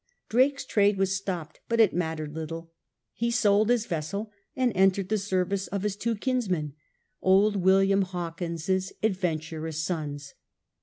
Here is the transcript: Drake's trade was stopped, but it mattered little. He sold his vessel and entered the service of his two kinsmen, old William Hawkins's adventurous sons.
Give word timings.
Drake's 0.29 0.65
trade 0.65 0.97
was 0.97 1.15
stopped, 1.15 1.59
but 1.69 1.79
it 1.79 1.93
mattered 1.93 2.33
little. 2.33 2.71
He 3.13 3.29
sold 3.29 3.69
his 3.69 3.85
vessel 3.85 4.31
and 4.55 4.71
entered 4.73 5.09
the 5.09 5.19
service 5.19 5.67
of 5.67 5.83
his 5.83 5.95
two 5.95 6.15
kinsmen, 6.15 6.73
old 7.21 7.55
William 7.57 8.01
Hawkins's 8.01 8.93
adventurous 9.03 9.83
sons. 9.85 10.33